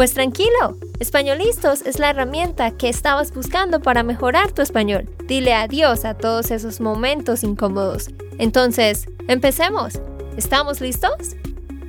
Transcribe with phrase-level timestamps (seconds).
[0.00, 5.14] Pues tranquilo, Españolistos es la herramienta que estabas buscando para mejorar tu español.
[5.26, 8.08] Dile adiós a todos esos momentos incómodos.
[8.38, 10.00] Entonces, empecemos.
[10.38, 11.36] ¿Estamos listos?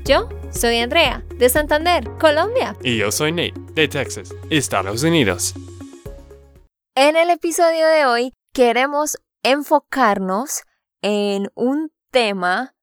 [0.04, 2.76] Yo soy Andrea, de Santander, Colombia.
[2.84, 5.54] Y yo soy Nate, de Texas, Estados Unidos.
[6.96, 10.64] En el episodio de hoy queremos enfocarnos
[11.02, 12.76] en un tema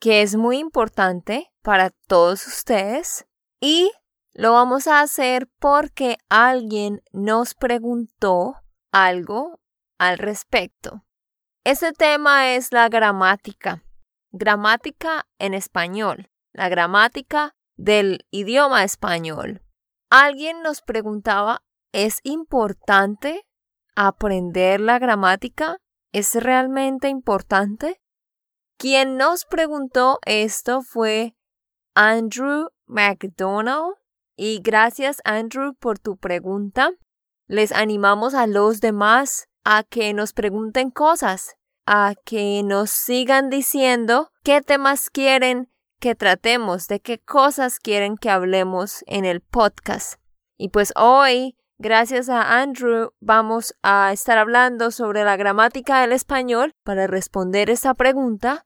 [0.00, 3.24] que es muy importante para todos ustedes
[3.58, 3.90] y
[4.36, 8.56] lo vamos a hacer porque alguien nos preguntó
[8.92, 9.60] algo
[9.98, 11.06] al respecto.
[11.64, 13.82] Ese tema es la gramática.
[14.32, 16.30] Gramática en español.
[16.52, 19.62] La gramática del idioma español.
[20.10, 23.46] Alguien nos preguntaba, ¿es importante
[23.94, 25.78] aprender la gramática?
[26.12, 28.02] ¿Es realmente importante?
[28.76, 31.34] Quien nos preguntó esto fue
[31.94, 33.94] Andrew McDonald
[34.36, 36.90] y gracias Andrew por tu pregunta.
[37.48, 41.56] Les animamos a los demás a que nos pregunten cosas,
[41.86, 45.70] a que nos sigan diciendo qué temas quieren
[46.00, 50.20] que tratemos, de qué cosas quieren que hablemos en el podcast.
[50.58, 56.72] Y pues hoy, gracias a Andrew, vamos a estar hablando sobre la gramática del español
[56.84, 58.65] para responder esa pregunta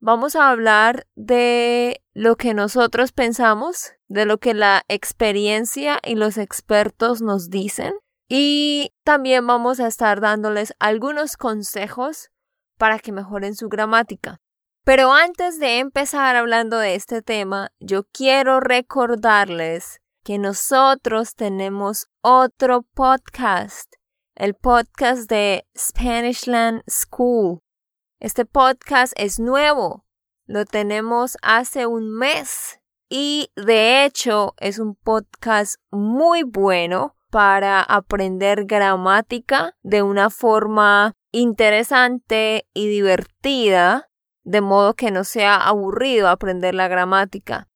[0.00, 6.38] vamos a hablar de lo que nosotros pensamos, de lo que la experiencia y los
[6.38, 7.94] expertos nos dicen.
[8.28, 12.30] Y también vamos a estar dándoles algunos consejos
[12.76, 14.40] para que mejoren su gramática.
[14.84, 22.82] Pero antes de empezar hablando de este tema, yo quiero recordarles que nosotros tenemos otro
[22.94, 23.92] podcast,
[24.34, 27.60] el podcast de Spanishland School.
[28.18, 30.06] Este podcast es nuevo,
[30.46, 38.64] lo tenemos hace un mes y de hecho es un podcast muy bueno para aprender
[38.64, 44.08] gramática de una forma interesante y divertida,
[44.44, 47.68] de modo que no sea aburrido aprender la gramática.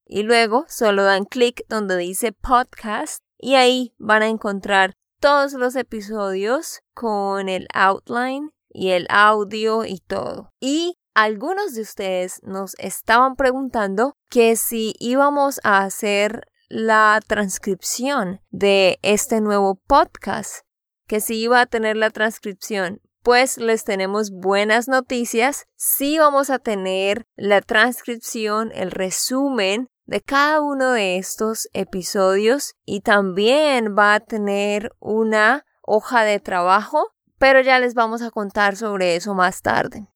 [0.06, 5.76] y luego solo dan clic donde dice podcast y ahí van a encontrar todos los
[5.76, 10.52] episodios con el outline y el audio y todo.
[10.60, 18.98] Y algunos de ustedes nos estaban preguntando que si íbamos a hacer la transcripción de
[19.04, 20.66] este nuevo podcast,
[21.08, 23.00] que si iba a tener la transcripción.
[23.22, 25.66] Pues les tenemos buenas noticias.
[25.78, 33.02] Sí vamos a tener la transcripción, el resumen de cada uno de estos episodios y
[33.02, 39.16] también va a tener una hoja de trabajo, pero ya les vamos a contar sobre
[39.16, 40.08] eso más tarde.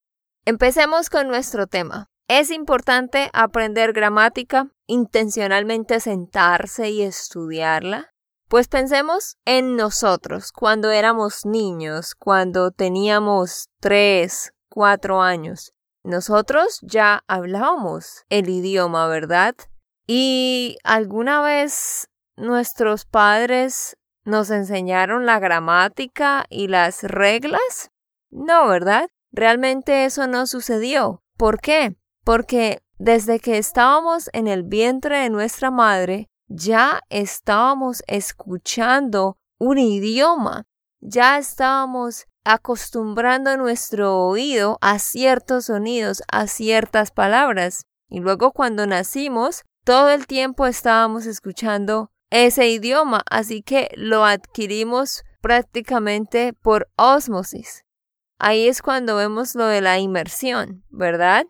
[0.47, 2.07] Empecemos con nuestro tema.
[2.29, 8.13] Es importante aprender gramática, intencionalmente sentarse y estudiarla.
[8.47, 15.73] Pues pensemos en nosotros cuando éramos niños, cuando teníamos tres, cuatro años.
[16.05, 19.53] Nosotros ya hablábamos el idioma, ¿verdad?
[20.07, 22.07] Y alguna vez
[22.38, 27.91] nuestros padres nos enseñaron la gramática y las reglas?
[28.29, 29.09] No, ¿verdad?
[29.38, 31.22] Realmente eso no sucedió.
[31.38, 31.95] ¿Por qué?
[32.24, 40.63] Porque desde que estábamos en el vientre de nuestra madre, ya estábamos escuchando un idioma,
[41.01, 47.84] ya estábamos acostumbrando nuestro oído a ciertos sonidos, a ciertas palabras.
[48.10, 55.24] Y luego cuando nacimos, todo el tiempo estábamos escuchando ese idioma, así que lo adquirimos
[55.42, 57.84] prácticamente por ósmosis.
[58.39, 61.45] Ahí es cuando vemos lo de la inmersión, ¿verdad?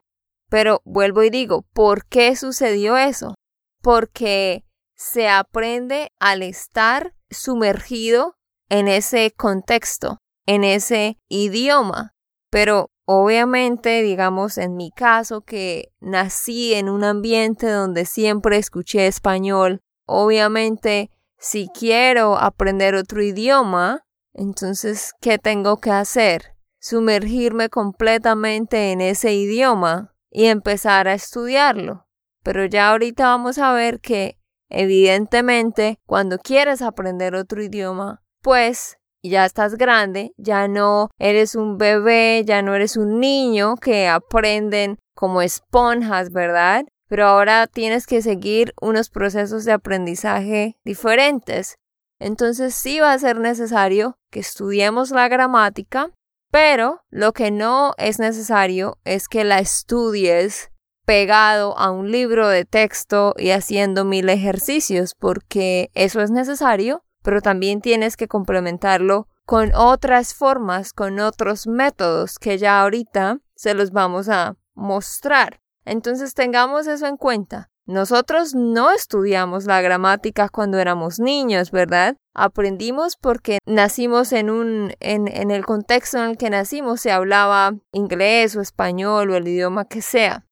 [0.49, 3.35] Pero vuelvo y digo, ¿por qué sucedió eso?
[3.81, 4.63] Porque
[4.95, 8.35] se aprende al estar sumergido
[8.69, 12.13] en ese contexto, en ese idioma.
[12.49, 19.81] Pero obviamente, digamos, en mi caso, que nací en un ambiente donde siempre escuché español,
[20.05, 26.56] obviamente, si quiero aprender otro idioma, entonces, ¿qué tengo que hacer?
[26.89, 32.07] Sumergirme completamente en ese idioma y empezar a estudiarlo.
[32.43, 34.39] Pero ya ahorita vamos a ver que,
[34.69, 42.45] evidentemente, cuando quieres aprender otro idioma, pues ya estás grande, ya no eres un bebé,
[42.45, 46.85] ya no eres un niño que aprenden como esponjas, ¿verdad?
[47.09, 51.75] Pero ahora tienes que seguir unos procesos de aprendizaje diferentes.
[52.17, 56.11] Entonces sí va a ser necesario que estudiemos la gramática,
[56.51, 60.71] pero lo que no es necesario es que la estudies
[61.05, 67.41] pegado a un libro de texto y haciendo mil ejercicios, porque eso es necesario, pero
[67.41, 73.91] también tienes que complementarlo con otras formas, con otros métodos que ya ahorita se los
[73.91, 75.61] vamos a mostrar.
[75.85, 77.69] Entonces tengamos eso en cuenta.
[77.87, 82.17] Nosotros no estudiamos la gramática cuando éramos niños, ¿verdad?
[82.33, 88.57] Aprendimos porque nacimos en un en, el contexto en el que nacimos se hablaba inglés
[88.57, 90.45] o español o el idioma que sea.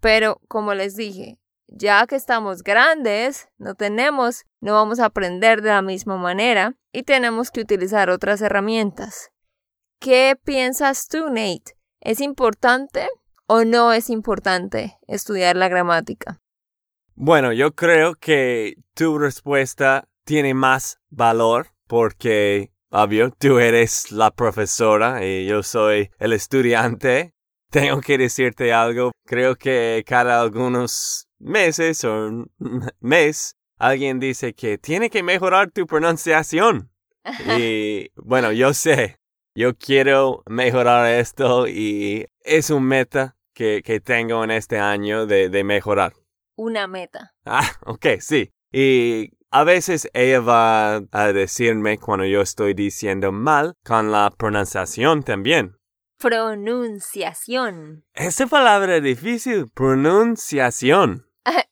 [0.00, 1.38] Pero como les dije,
[1.68, 7.02] ya que estamos grandes, no tenemos, no vamos a aprender de la misma manera y
[7.02, 9.28] tenemos que utilizar otras herramientas.
[10.00, 11.76] ¿Qué piensas tú, Nate?
[12.00, 13.06] ¿Es importante
[13.46, 16.40] o no es importante estudiar la gramática?
[17.22, 25.22] Bueno, yo creo que tu respuesta tiene más valor porque, obvio, tú eres la profesora
[25.22, 27.34] y yo soy el estudiante.
[27.70, 29.12] Tengo que decirte algo.
[29.26, 32.50] Creo que cada algunos meses o un
[33.00, 36.90] mes alguien dice que tiene que mejorar tu pronunciación.
[37.54, 39.18] y bueno, yo sé,
[39.54, 45.50] yo quiero mejorar esto y es un meta que, que tengo en este año de,
[45.50, 46.14] de mejorar
[46.60, 47.32] una meta.
[47.44, 48.52] Ah, ok, sí.
[48.72, 55.22] Y a veces ella va a decirme cuando yo estoy diciendo mal con la pronunciación
[55.22, 55.76] también.
[56.18, 58.04] Pronunciación.
[58.14, 59.70] Esa palabra es difícil.
[59.74, 61.26] Pronunciación.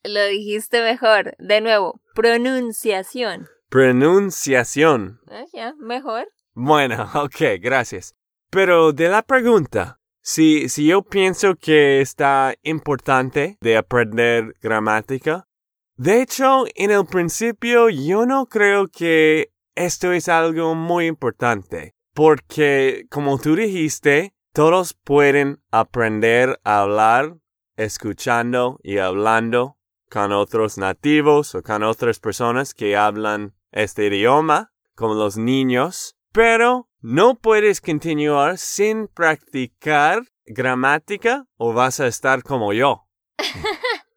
[0.04, 1.36] Lo dijiste mejor.
[1.38, 3.46] De nuevo, pronunciación.
[3.68, 5.20] Pronunciación.
[5.30, 6.28] Ah, ya, mejor.
[6.54, 8.14] Bueno, ok, gracias.
[8.50, 9.97] Pero de la pregunta,
[10.28, 15.48] si, si yo pienso que está importante de aprender gramática,
[15.96, 23.06] de hecho, en el principio yo no creo que esto es algo muy importante, porque
[23.08, 27.38] como tú dijiste, todos pueden aprender a hablar
[27.78, 29.78] escuchando y hablando
[30.10, 36.87] con otros nativos o con otras personas que hablan este idioma, como los niños, pero
[37.00, 43.06] no puedes continuar sin practicar gramática o vas a estar como yo.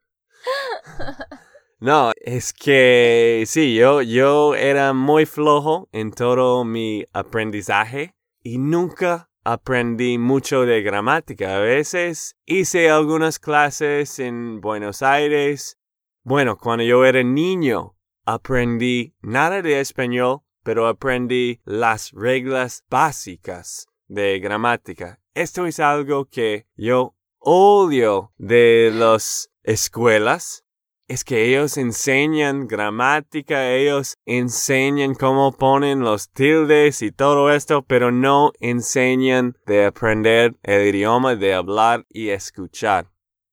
[1.82, 9.32] No, es que sí, yo, yo era muy flojo en todo mi aprendizaje y nunca
[9.44, 11.56] aprendí mucho de gramática.
[11.58, 15.80] A veces hice algunas clases en Buenos Aires.
[16.22, 17.96] Bueno, cuando yo era niño,
[18.26, 25.20] aprendí nada de español pero aprendí las reglas básicas de gramática.
[25.34, 30.64] Esto es algo que yo odio de las escuelas.
[31.08, 38.12] Es que ellos enseñan gramática, ellos enseñan cómo ponen los tildes y todo esto, pero
[38.12, 43.12] no enseñan de aprender el idioma, de hablar y escuchar.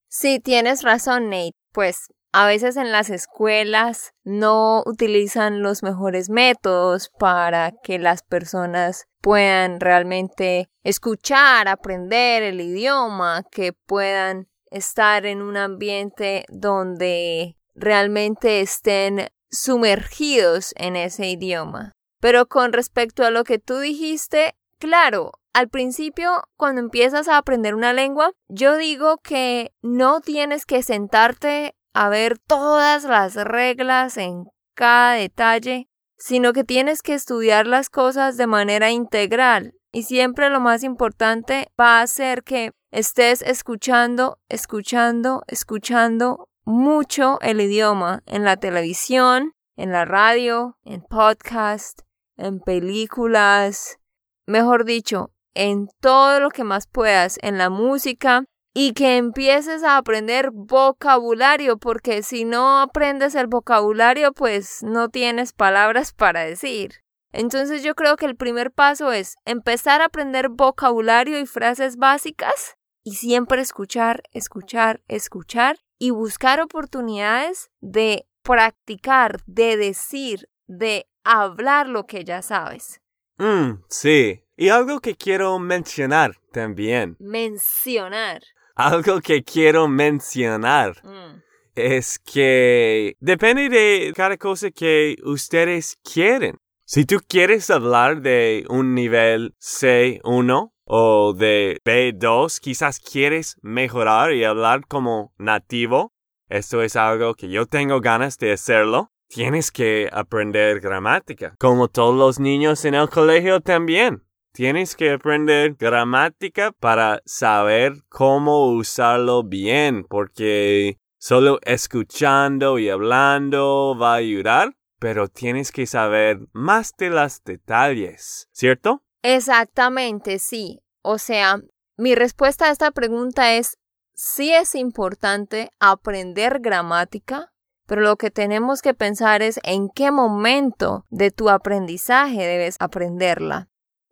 [0.08, 1.52] Sí, tienes razón, Nate.
[1.72, 9.06] Pues a veces en las escuelas no utilizan los mejores métodos para que las personas
[9.20, 19.28] puedan realmente escuchar, aprender el idioma, que puedan estar en un ambiente donde realmente estén
[19.50, 21.92] sumergidos en ese idioma.
[22.20, 27.74] Pero con respecto a lo que tú dijiste, claro, al principio, cuando empiezas a aprender
[27.74, 34.44] una lengua, yo digo que no tienes que sentarte a ver todas las reglas en
[34.76, 39.74] cada detalle, sino que tienes que estudiar las cosas de manera integral.
[39.90, 47.60] Y siempre lo más importante va a ser que estés escuchando, escuchando, escuchando mucho el
[47.60, 52.02] idioma en la televisión, en la radio, en podcast,
[52.36, 53.98] en películas,
[54.46, 58.44] mejor dicho, en todo lo que más puedas, en la música,
[58.80, 65.52] y que empieces a aprender vocabulario, porque si no aprendes el vocabulario, pues no tienes
[65.52, 67.02] palabras para decir.
[67.32, 72.76] Entonces yo creo que el primer paso es empezar a aprender vocabulario y frases básicas
[73.02, 82.06] y siempre escuchar, escuchar, escuchar y buscar oportunidades de practicar, de decir, de hablar lo
[82.06, 83.00] que ya sabes.
[83.38, 84.44] Mm, sí.
[84.56, 87.16] Y algo que quiero mencionar también.
[87.18, 88.42] Mencionar.
[88.78, 91.04] Algo que quiero mencionar.
[91.04, 91.42] Mm.
[91.74, 96.58] Es que depende de cada cosa que ustedes quieren.
[96.84, 104.44] Si tú quieres hablar de un nivel C1 o de B2, quizás quieres mejorar y
[104.44, 106.12] hablar como nativo.
[106.48, 109.10] Esto es algo que yo tengo ganas de hacerlo.
[109.28, 114.22] Tienes que aprender gramática, como todos los niños en el colegio también.
[114.58, 124.14] Tienes que aprender gramática para saber cómo usarlo bien, porque solo escuchando y hablando va
[124.14, 129.04] a ayudar, pero tienes que saber más de los detalles, ¿cierto?
[129.22, 130.80] Exactamente, sí.
[131.02, 131.60] O sea,
[131.96, 133.78] mi respuesta a esta pregunta es,
[134.16, 137.52] sí es importante aprender gramática,
[137.86, 143.68] pero lo que tenemos que pensar es en qué momento de tu aprendizaje debes aprenderla.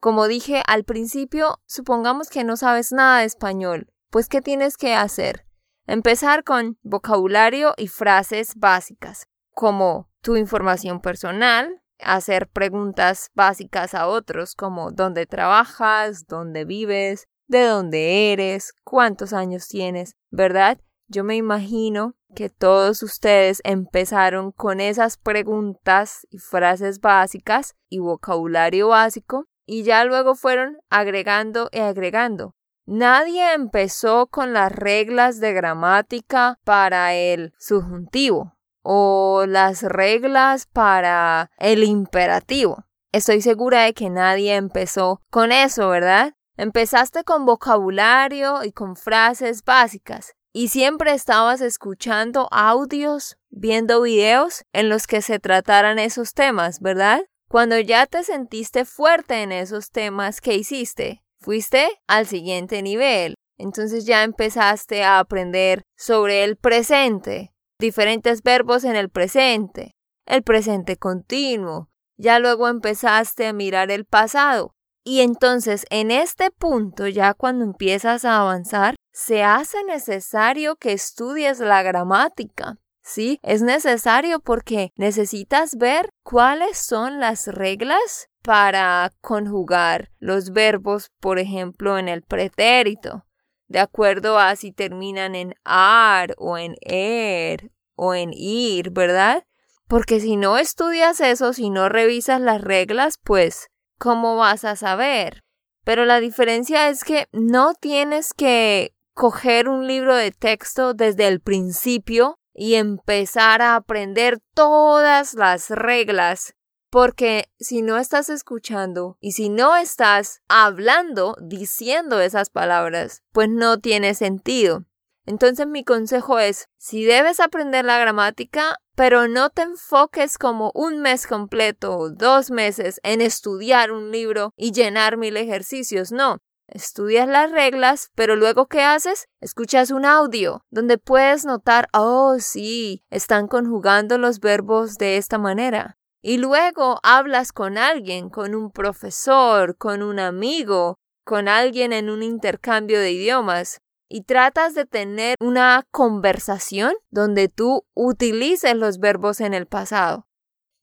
[0.06, 4.94] Como dije al principio, supongamos que no sabes nada de español, pues ¿qué tienes que
[4.94, 5.48] hacer?
[5.84, 14.54] Empezar con vocabulario y frases básicas, como tu información personal, hacer preguntas básicas a otros
[14.54, 20.78] como dónde trabajas, dónde vives, de dónde eres, cuántos años tienes, ¿verdad?
[21.08, 28.86] Yo me imagino que todos ustedes empezaron con esas preguntas y frases básicas y vocabulario
[28.86, 32.54] básico y ya luego fueron agregando y agregando.
[32.86, 41.82] Nadie empezó con las reglas de gramática para el subjuntivo o las reglas para el
[41.82, 42.84] imperativo.
[43.10, 46.34] Estoy segura de que nadie empezó con eso, ¿verdad?
[46.56, 54.88] Empezaste con vocabulario y con frases básicas y siempre estabas escuchando audios, viendo videos en
[54.88, 57.20] los que se trataran esos temas, ¿verdad?
[57.48, 61.22] Cuando ya te sentiste fuerte en esos temas, ¿qué hiciste?
[61.40, 63.34] Fuiste al siguiente nivel.
[63.56, 69.92] Entonces ya empezaste a aprender sobre el presente, diferentes verbos en el presente,
[70.26, 71.88] el presente continuo.
[72.18, 74.72] Ya luego empezaste a mirar el pasado.
[75.04, 81.60] Y entonces en este punto, ya cuando empiezas a avanzar, se hace necesario que estudies
[81.60, 82.78] la gramática.
[83.08, 91.38] Sí, es necesario porque necesitas ver cuáles son las reglas para conjugar los verbos, por
[91.38, 93.24] ejemplo, en el pretérito,
[93.68, 99.44] de acuerdo a si terminan en ar o en er o en ir, ¿verdad?
[99.86, 105.44] Porque si no estudias eso, si no revisas las reglas, pues, ¿cómo vas a saber?
[105.84, 111.40] Pero la diferencia es que no tienes que coger un libro de texto desde el
[111.40, 116.54] principio y empezar a aprender todas las reglas.
[116.90, 123.78] Porque si no estás escuchando y si no estás hablando, diciendo esas palabras, pues no
[123.78, 124.84] tiene sentido.
[125.26, 131.00] Entonces mi consejo es, si debes aprender la gramática, pero no te enfoques como un
[131.00, 136.38] mes completo o dos meses en estudiar un libro y llenar mil ejercicios, no.
[136.68, 139.28] Estudias las reglas, pero luego ¿qué haces?
[139.40, 145.96] Escuchas un audio donde puedes notar, oh sí, están conjugando los verbos de esta manera.
[146.22, 152.22] Y luego hablas con alguien, con un profesor, con un amigo, con alguien en un
[152.22, 159.54] intercambio de idiomas y tratas de tener una conversación donde tú utilices los verbos en
[159.54, 160.26] el pasado.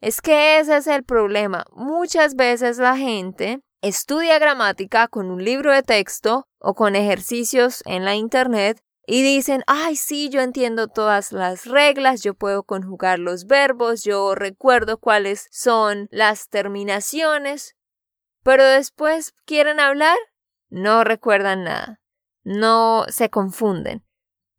[0.02, 1.66] Es que ese es el problema.
[1.72, 8.06] Muchas veces la gente Estudia gramática con un libro de texto o con ejercicios en
[8.06, 13.46] la Internet, y dicen, ay, sí, yo entiendo todas las reglas, yo puedo conjugar los
[13.46, 17.76] verbos, yo recuerdo cuáles son las terminaciones,
[18.42, 20.18] pero después quieren hablar,
[20.70, 22.00] no recuerdan nada,
[22.46, 24.06] no se confunden.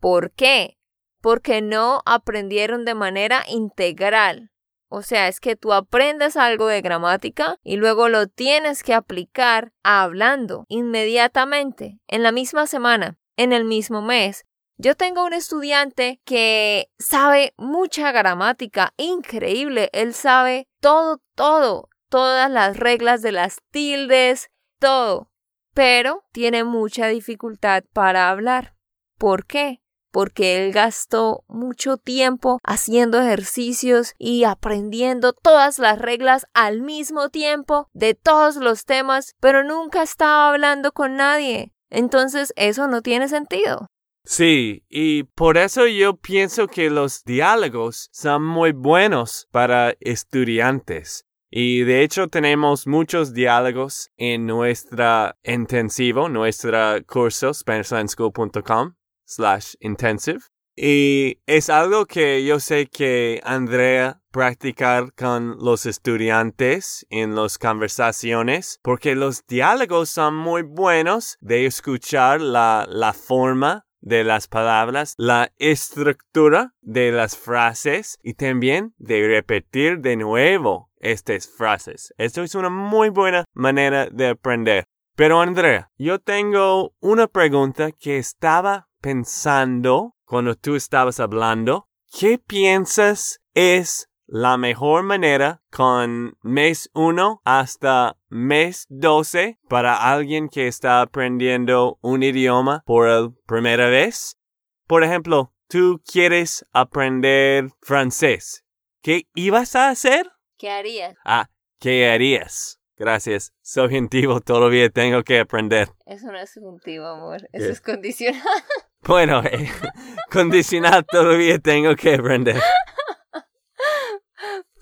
[0.00, 0.76] ¿Por qué?
[1.22, 4.50] Porque no aprendieron de manera integral.
[4.94, 9.72] O sea, es que tú aprendes algo de gramática y luego lo tienes que aplicar
[9.82, 14.44] hablando inmediatamente, en la misma semana en el mismo mes.
[14.76, 22.76] Yo tengo un estudiante que sabe mucha gramática, increíble, él sabe todo, todo, todas las
[22.76, 25.30] reglas de las tildes, todo,
[25.74, 28.74] pero tiene mucha dificultad para hablar.
[29.16, 29.80] ¿Por qué?
[30.14, 37.88] Porque él gastó mucho tiempo haciendo ejercicios y aprendiendo todas las reglas al mismo tiempo
[37.94, 41.72] de todos los temas, pero nunca estaba hablando con nadie.
[41.90, 43.88] Entonces eso no tiene sentido.
[44.24, 51.24] Sí, y por eso yo pienso que los diálogos son muy buenos para estudiantes.
[51.50, 58.94] Y de hecho tenemos muchos diálogos en nuestra intensivo, nuestra curso, SpanishLandSchool.com
[59.24, 60.40] slash intensive.
[60.76, 68.80] Y es algo que yo sé que Andrea practicar con los estudiantes en las conversaciones
[68.82, 75.52] porque los diálogos son muy buenos de escuchar la, la forma de las palabras, la
[75.58, 82.12] estructura de las frases y también de repetir de nuevo estas frases.
[82.18, 84.84] Esto es una muy buena manera de aprender.
[85.16, 91.90] Pero Andrea, yo tengo una pregunta que estaba pensando cuando tú estabas hablando.
[92.10, 100.68] ¿Qué piensas es la mejor manera con mes 1 hasta mes 12 para alguien que
[100.68, 104.38] está aprendiendo un idioma por primera vez.
[104.86, 108.64] Por ejemplo, tú quieres aprender francés.
[109.02, 110.30] ¿Qué ibas a hacer?
[110.56, 111.14] ¿Qué harías?
[111.26, 112.80] Ah, ¿qué harías?
[112.96, 113.52] Gracias.
[113.60, 115.88] Subjuntivo todavía tengo que aprender.
[116.06, 117.48] Eso no es subjuntivo, amor.
[117.52, 118.40] Eso es condicional.
[119.06, 119.70] Bueno, eh,
[120.30, 122.60] condicional todavía tengo que aprender.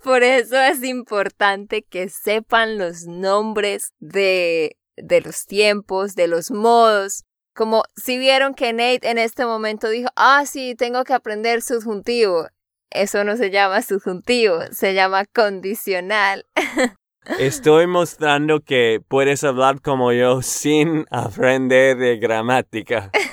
[0.02, 7.24] Por eso es importante que sepan los nombres de, de los tiempos, de los modos.
[7.54, 12.48] Como si vieron que Nate en este momento dijo, ah, sí, tengo que aprender subjuntivo.
[12.90, 16.46] Eso no se llama subjuntivo, se llama condicional.
[17.38, 23.11] Estoy mostrando que puedes hablar como yo sin aprender de gramática.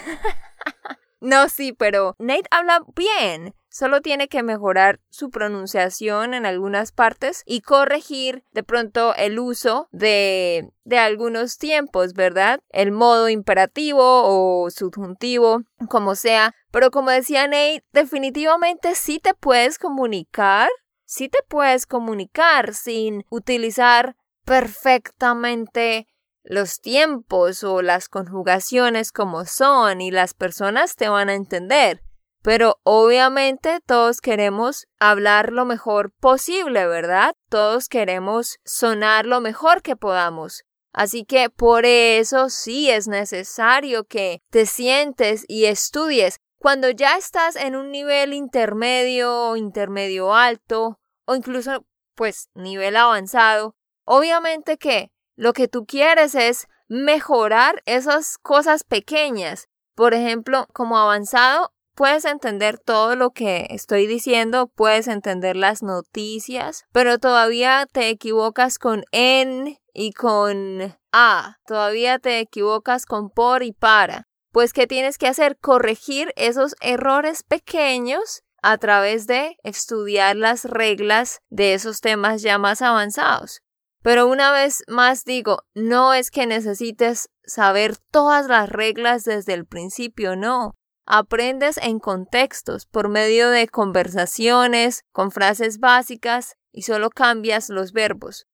[1.21, 3.53] No, sí, pero Nate habla bien.
[3.71, 9.89] Solo tiene que mejorar su pronunciación en algunas partes y corregir de pronto el uso
[9.91, 12.61] de, de algunos tiempos, ¿verdad?
[12.69, 16.55] El modo imperativo o subjuntivo, como sea.
[16.71, 20.69] Pero como decía Nate, definitivamente sí te puedes comunicar,
[21.05, 26.07] sí te puedes comunicar sin utilizar perfectamente
[26.49, 32.01] los tiempos o las conjugaciones como son y las personas te van a entender.
[32.41, 37.35] Pero obviamente todos queremos hablar lo mejor posible, ¿verdad?
[37.49, 40.63] Todos queremos sonar lo mejor que podamos.
[40.91, 46.39] Así que por eso sí es necesario que te sientes y estudies.
[46.57, 51.85] Cuando ya estás en un nivel intermedio, intermedio alto o incluso
[52.15, 59.69] pues nivel avanzado, obviamente que lo que tú quieres es mejorar esas cosas pequeñas.
[59.95, 66.83] Por ejemplo, como avanzado, puedes entender todo lo que estoy diciendo, puedes entender las noticias,
[66.91, 73.71] pero todavía te equivocas con en y con a, todavía te equivocas con por y
[73.71, 74.27] para.
[74.51, 75.57] Pues, ¿qué tienes que hacer?
[75.57, 82.81] Corregir esos errores pequeños a través de estudiar las reglas de esos temas ya más
[82.81, 83.61] avanzados.
[84.01, 89.65] Pero una vez más digo, no es que necesites saber todas las reglas desde el
[89.65, 90.75] principio, no
[91.09, 98.47] aprendes en contextos por medio de conversaciones, con frases básicas y solo cambias los verbos.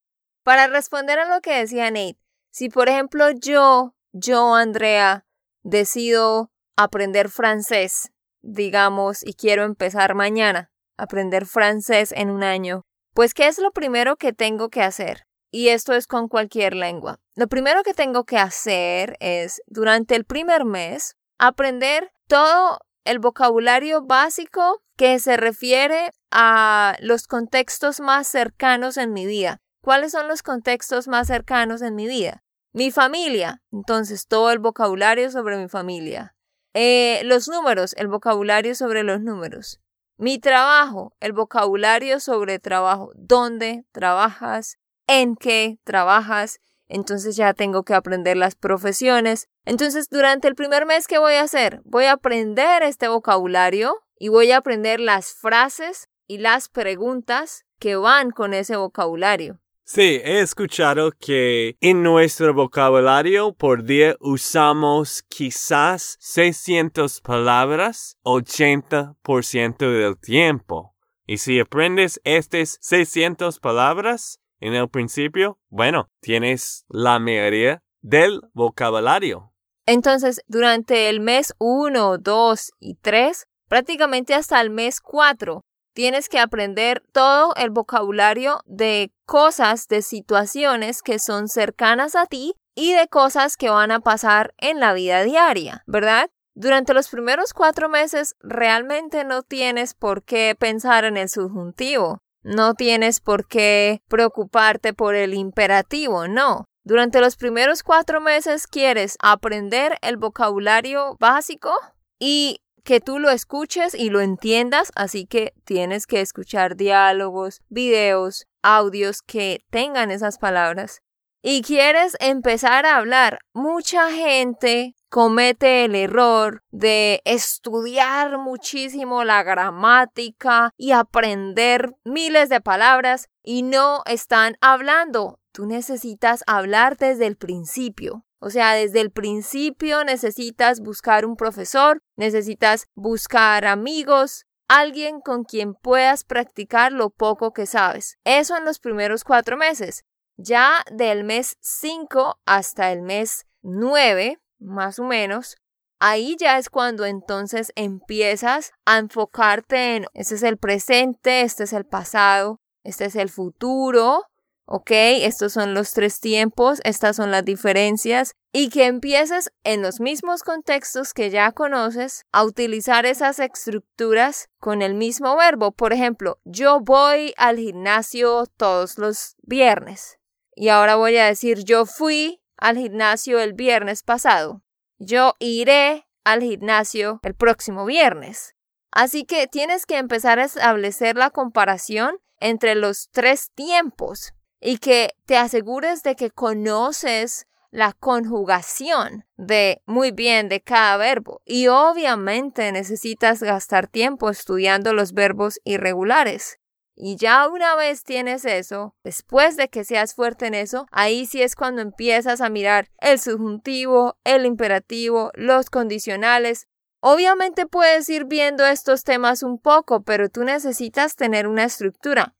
[0.43, 2.17] Para responder a lo que decía Nate,
[2.51, 5.25] si por ejemplo yo, yo Andrea,
[5.63, 13.47] decido aprender francés, digamos, y quiero empezar mañana, aprender francés en un año, pues ¿qué
[13.47, 15.24] es lo primero que tengo que hacer?
[15.55, 17.21] Y esto es con cualquier lengua.
[17.33, 24.01] Lo primero que tengo que hacer es, durante el primer mes, aprender todo el vocabulario
[24.01, 29.61] básico que se refiere a los contextos más cercanos en mi vida.
[29.81, 32.43] ¿Cuáles son los contextos más cercanos en mi vida?
[32.73, 33.63] Mi familia.
[33.71, 36.35] Entonces, todo el vocabulario sobre mi familia.
[36.73, 39.79] Eh, los números, el vocabulario sobre los números.
[40.17, 43.13] Mi trabajo, el vocabulario sobre trabajo.
[43.15, 44.79] ¿Dónde trabajas?
[45.07, 46.59] ¿En qué trabajas?
[46.87, 49.47] Entonces ya tengo que aprender las profesiones.
[49.65, 51.81] Entonces durante el primer mes, ¿qué voy a hacer?
[51.83, 57.95] Voy a aprender este vocabulario y voy a aprender las frases y las preguntas que
[57.95, 59.59] van con ese vocabulario.
[59.87, 70.17] Sí, he escuchado que en nuestro vocabulario por día usamos quizás 600 palabras 80% del
[70.17, 70.95] tiempo.
[71.27, 79.51] Y si aprendes estas 600 palabras en el principio, bueno, tienes la mayoría del vocabulario.
[79.85, 85.63] Entonces, durante el mes 1, 2 y 3, prácticamente hasta el mes 4,
[85.93, 92.55] tienes que aprender todo el vocabulario de cosas, de situaciones que son cercanas a ti
[92.75, 96.29] y de cosas que van a pasar en la vida diaria, ¿verdad?
[96.53, 102.75] Durante los primeros cuatro meses realmente no tienes por qué pensar en el subjuntivo, no
[102.75, 106.65] tienes por qué preocuparte por el imperativo, no.
[106.83, 111.73] Durante los primeros cuatro meses quieres aprender el vocabulario básico
[112.19, 118.45] y que tú lo escuches y lo entiendas, así que tienes que escuchar diálogos, videos,
[118.61, 121.01] audios que tengan esas palabras.
[121.47, 123.37] Y quieres empezar a hablar.
[123.53, 133.27] Mucha gente comete el error de estudiar muchísimo la gramática y aprender miles de palabras
[133.43, 135.37] y no están hablando.
[135.51, 138.25] Tú necesitas hablar desde el principio.
[138.39, 145.75] O sea, desde el principio necesitas buscar un profesor, necesitas buscar amigos, alguien con quien
[145.75, 148.17] puedas practicar lo poco que sabes.
[148.23, 150.03] Eso en los primeros cuatro meses.
[150.37, 155.55] Ya del mes 5 hasta el mes 9, más o menos,
[155.99, 161.71] ahí ya es cuando entonces empiezas a enfocarte en, este es el presente, este es
[161.71, 164.23] el pasado, este es el futuro,
[164.65, 164.91] ¿ok?
[164.91, 170.43] Estos son los tres tiempos, estas son las diferencias y que empieces en los mismos
[170.43, 175.71] contextos que ya conoces a utilizar esas estructuras con el mismo verbo.
[175.71, 180.17] Por ejemplo, yo voy al gimnasio todos los viernes
[180.55, 184.63] y ahora voy a decir yo fui al gimnasio el viernes pasado.
[184.97, 188.55] Yo iré al gimnasio el próximo viernes.
[188.91, 195.15] Así que tienes que empezar a establecer la comparación entre los tres tiempos y que
[195.25, 202.71] te asegures de que conoces la conjugación de muy bien de cada verbo y obviamente
[202.71, 206.57] necesitas gastar tiempo estudiando los verbos irregulares.
[206.97, 211.41] Y ya una vez tienes eso, después de que seas fuerte en eso, ahí sí
[211.41, 216.67] es cuando empiezas a mirar el subjuntivo, el imperativo, los condicionales.
[217.01, 222.33] Obviamente puedes ir viendo estos temas un poco, pero tú necesitas tener una estructura.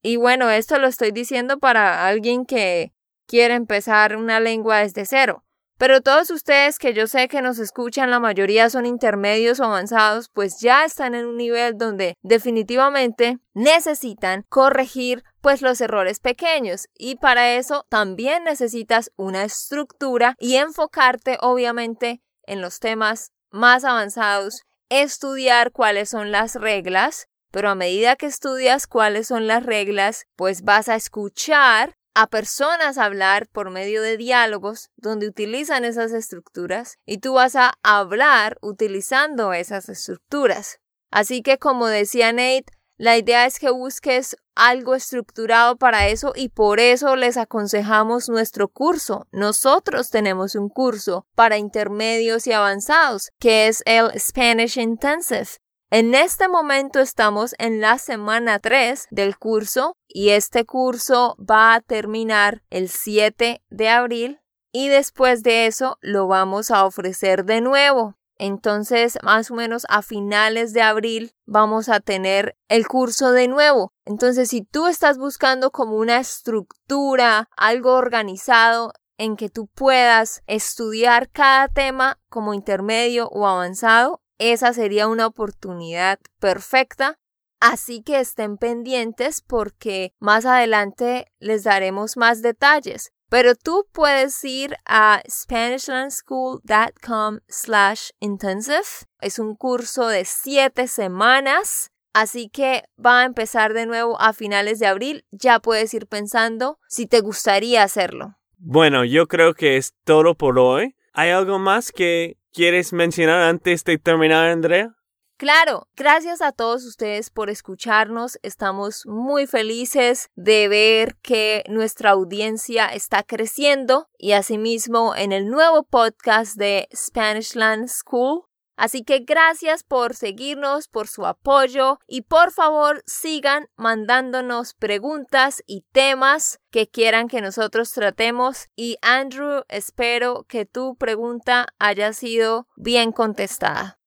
[0.00, 2.92] Y bueno, esto lo estoy diciendo para alguien que
[3.26, 5.44] quiere empezar una lengua desde cero.
[5.78, 10.28] Pero todos ustedes que yo sé que nos escuchan, la mayoría son intermedios o avanzados,
[10.28, 16.88] pues ya están en un nivel donde definitivamente necesitan corregir pues los errores pequeños.
[16.94, 24.62] Y para eso también necesitas una estructura y enfocarte obviamente en los temas más avanzados,
[24.88, 30.62] estudiar cuáles son las reglas pero a medida que estudias cuáles son las reglas, pues
[30.62, 37.18] vas a escuchar a personas hablar por medio de diálogos donde utilizan esas estructuras y
[37.18, 40.80] tú vas a hablar utilizando esas estructuras.
[41.12, 42.64] Así que como decía Nate,
[42.96, 48.66] la idea es que busques algo estructurado para eso y por eso les aconsejamos nuestro
[48.66, 49.28] curso.
[49.30, 55.50] Nosotros tenemos un curso para intermedios y avanzados que es el Spanish Intensive.
[55.90, 61.80] En este momento estamos en la semana 3 del curso y este curso va a
[61.80, 64.38] terminar el 7 de abril
[64.70, 68.16] y después de eso lo vamos a ofrecer de nuevo.
[68.36, 73.90] Entonces, más o menos a finales de abril vamos a tener el curso de nuevo.
[74.04, 81.30] Entonces, si tú estás buscando como una estructura, algo organizado en que tú puedas estudiar
[81.30, 87.18] cada tema como intermedio o avanzado, esa sería una oportunidad perfecta.
[87.60, 93.12] Así que estén pendientes porque más adelante les daremos más detalles.
[93.28, 98.86] Pero tú puedes ir a SpanishLandSchool.com slash intensive.
[99.20, 101.90] Es un curso de siete semanas.
[102.14, 105.26] Así que va a empezar de nuevo a finales de abril.
[105.30, 108.38] Ya puedes ir pensando si te gustaría hacerlo.
[108.56, 110.96] Bueno, yo creo que es todo por hoy.
[111.12, 114.94] ¿Hay algo más que quieres mencionar antes de terminar, Andrea?
[115.38, 118.40] Claro, gracias a todos ustedes por escucharnos.
[118.42, 125.84] Estamos muy felices de ver que nuestra audiencia está creciendo y asimismo en el nuevo
[125.84, 128.47] podcast de Spanishland School.
[128.78, 135.84] Así que gracias por seguirnos, por su apoyo y por favor sigan mandándonos preguntas y
[135.90, 138.68] temas que quieran que nosotros tratemos.
[138.76, 143.98] Y Andrew, espero que tu pregunta haya sido bien contestada.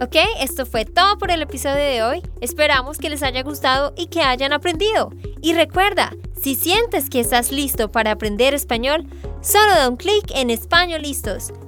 [0.00, 2.22] Ok, esto fue todo por el episodio de hoy.
[2.40, 5.10] Esperamos que les haya gustado y que hayan aprendido.
[5.40, 9.06] Y recuerda, si sientes que estás listo para aprender español,
[9.40, 11.52] solo da un clic en Español Listos.